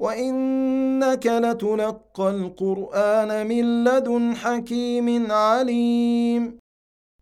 [0.00, 6.58] وإنك لتلقى القرآن من لدن حكيم عليم.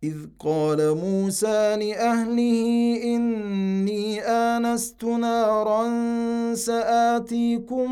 [0.03, 2.65] إذ قال موسى لأهله
[3.03, 5.83] إني آنست نارا
[6.53, 7.91] سآتيكم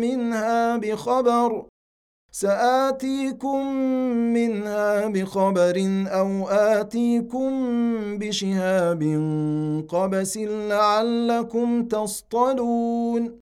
[0.00, 1.66] منها بخبر
[2.32, 3.66] سآتيكم
[4.36, 5.76] منها بخبر
[6.08, 7.50] أو آتيكم
[8.18, 9.02] بشهاب
[9.88, 13.43] قبس لعلكم تصطلون.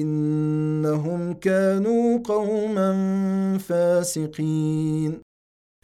[0.00, 2.90] إنهم كانوا قوما
[3.68, 5.22] فاسقين.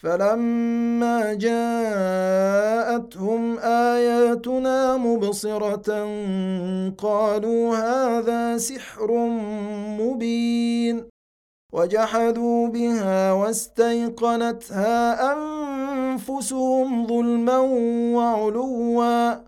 [0.03, 6.07] فلما جاءتهم آياتنا مبصرة
[6.99, 9.11] قالوا هذا سحر
[10.01, 11.05] مبين.
[11.73, 17.59] وجحدوا بها واستيقنتها أنفسهم ظلما
[18.17, 19.48] وعلوا.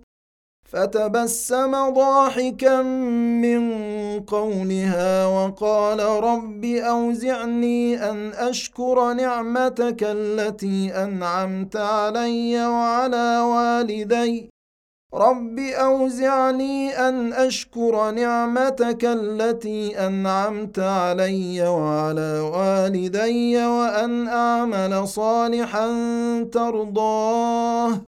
[0.71, 2.81] فتبسم ضاحكا
[3.41, 3.61] من
[4.19, 14.49] قولها وقال رب أوزعني أن أشكر نعمتك التي أنعمت علي وعلى والدي.
[15.13, 25.87] رب أوزعني أن أشكر نعمتك التي أنعمت علي وعلى والدي وأن أعمل صالحا
[26.51, 28.10] ترضاه.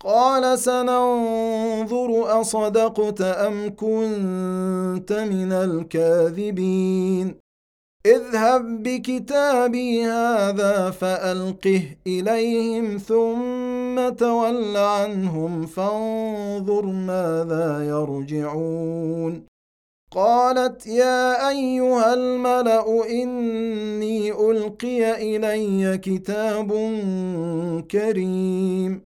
[0.00, 7.34] قال سننظر أصدقت أم كنت من الكاذبين.
[8.06, 19.42] اذهب بكتابي هذا فألقه إليهم ثم تول عنهم فانظر ماذا يرجعون.
[20.10, 26.68] قالت يا أيها الملأ إني ألقي إلي كتاب
[27.90, 29.07] كريم.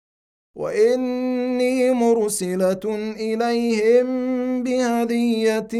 [0.55, 4.07] وإني مرسلة إليهم
[4.63, 5.73] بهدية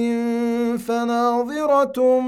[0.78, 2.20] فناظرة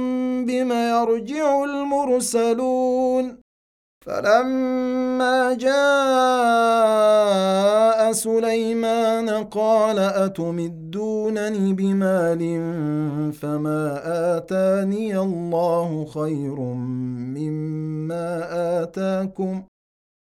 [0.43, 3.43] بما يرجع المرسلون.
[4.05, 6.93] فلما جاء
[8.11, 12.41] سليمان قال أتمدونني بمال
[13.33, 14.01] فما
[14.37, 16.59] آتاني الله خير
[17.35, 18.47] مما
[18.83, 19.63] آتاكم؟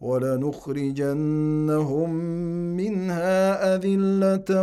[0.00, 2.10] ولنخرجنهم
[2.76, 4.62] منها أذلة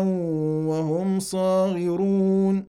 [0.67, 2.65] وهم صاغرون.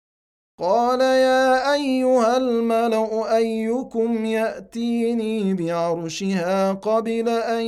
[0.58, 7.64] قال يا أيها الملأ أيكم يأتيني بعرشها قبل أن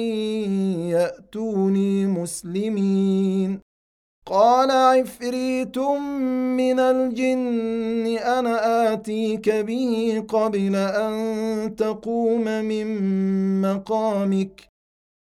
[0.89, 3.61] يأتوني مسلمين.
[4.27, 5.79] قال عفريت
[6.59, 12.87] من الجن أنا آتيك به قبل أن تقوم من
[13.63, 14.68] مقامك.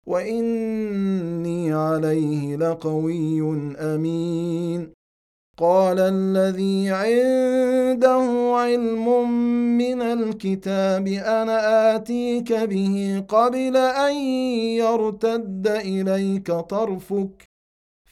[0.05, 3.41] واني عليه لقوي
[3.77, 4.93] امين.
[5.57, 9.29] قال الذي عنده علم
[9.77, 14.15] من الكتاب أنا اتيك به قبل ان
[14.81, 17.52] يرتد اليك طرفك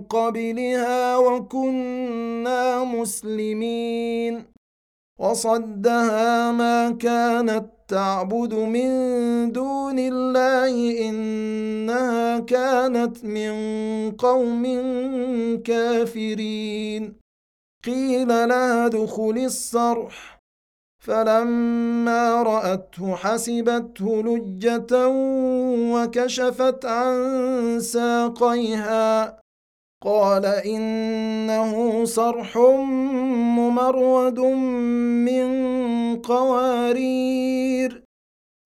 [0.00, 4.44] قبلها وكنا مسلمين.
[5.18, 8.90] وصدها ما كانت تعبد من
[9.52, 13.52] دون الله إنها كانت من
[14.10, 14.64] قوم
[15.64, 17.16] كافرين.
[17.84, 20.38] قيل لها ادخل الصرح.
[21.04, 25.08] فلما رأته حسبته لجة
[25.94, 29.38] وكشفت عن ساقيها.
[30.04, 32.58] قال إنه صرح
[33.58, 34.40] ممرد
[35.26, 35.48] من
[36.16, 38.04] قوارير.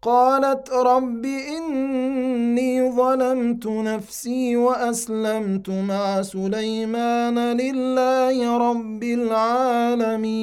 [0.03, 10.43] قالت رب إني ظلمت نفسي وأسلمت مع سليمان لله رب العالمين.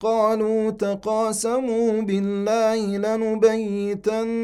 [0.00, 4.38] قالوا تقاسموا بالله لنبيتنه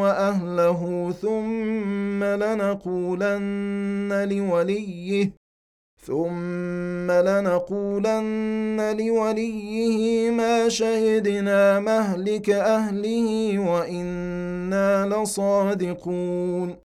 [0.00, 5.30] وأهله ثم لنقولن لوليه
[6.06, 16.85] ثم لنقولن لوليه ما شهدنا مهلك أهله وإنا لصادقون.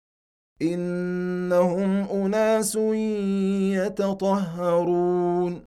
[0.61, 2.75] إنهم أناس
[3.85, 5.61] يتطهرون.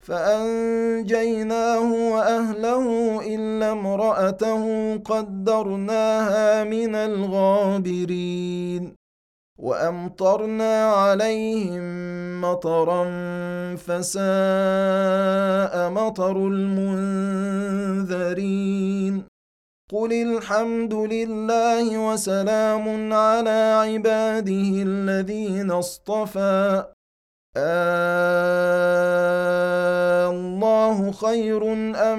[0.00, 2.86] فأنجيناه وأهله
[3.34, 8.96] إلا امرأته قدرناها من الغابرين.
[9.58, 11.84] وأمطرنا عليهم
[12.40, 13.04] مطرا
[13.76, 14.24] فساء
[15.90, 17.76] مطر المنذرين.
[19.92, 26.84] قل الحمد لله وسلام على عباده الذين اصطفى
[27.56, 27.86] آه
[30.30, 31.72] الله خير
[32.12, 32.18] أم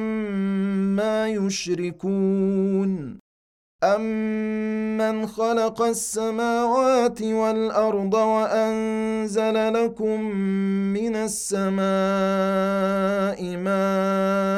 [0.95, 3.19] ما يشركون
[3.83, 10.21] أمن خلق السماوات والأرض وأنزل لكم
[10.93, 11.77] من السماء
[13.57, 14.57] ماء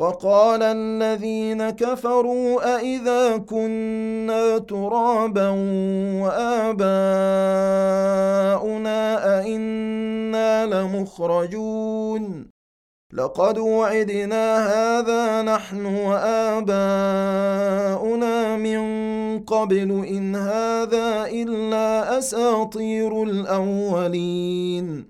[0.00, 5.48] وقال الذين كفروا أإذا كنا ترابا
[6.22, 7.00] وآباؤنا
[9.38, 12.50] أئنا لمخرجون
[13.12, 16.76] لقد وعدنا هذا نحن وآباؤنا
[18.56, 18.80] من
[19.44, 25.09] قبل إن هذا إلا أساطير الأولين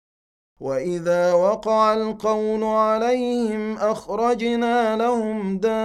[0.61, 5.81] واذا وقع القول عليهم اخرجنا لهم دابه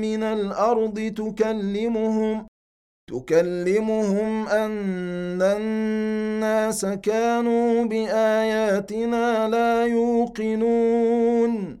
[0.00, 2.46] من الأرض تكلمهم
[3.10, 11.80] تكلمهم ان الناس كانوا باياتنا لا يوقنون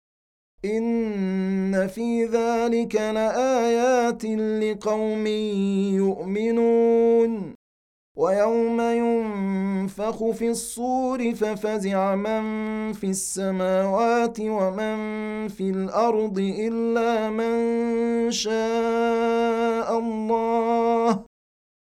[0.65, 4.25] إن في ذلك لآيات
[4.63, 5.27] لقوم
[5.97, 7.53] يؤمنون.
[8.17, 12.43] ويوم ينفخ في الصور ففزع من
[12.93, 14.97] في السماوات ومن
[15.47, 21.25] في الأرض إلا من شاء الله.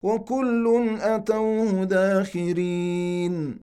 [0.05, 3.66] وكل أتوه داخرين.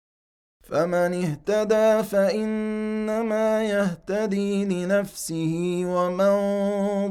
[0.71, 6.33] فمن اهتدى فإنما يهتدي لنفسه ومن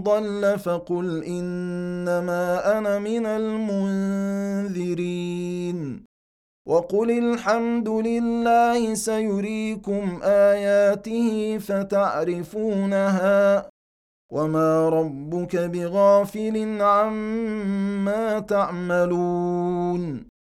[0.03, 4.91] ضل فقل إنما أنا من المنذرين.
[6.67, 12.91] وقل الحمد لله سيريكم آياته فتعرفونها
[14.33, 20.30] وما ربك بغافل عما تعملون.